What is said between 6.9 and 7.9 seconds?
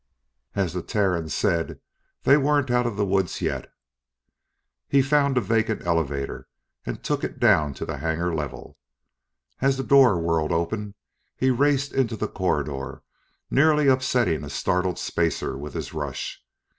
took it down to